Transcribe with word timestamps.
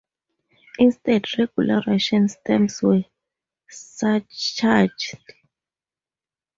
Instead, 0.79 1.25
regular 1.37 1.83
Russian 1.85 2.27
stamps 2.27 2.81
were 2.81 3.05
surcharged. 3.69 5.17